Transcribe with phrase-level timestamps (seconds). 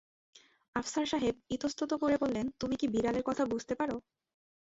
[0.75, 3.89] আফসার সাহেব ইতস্তত করে বললেন, তুমি কি বিড়ালের কথা বুঝতে পার?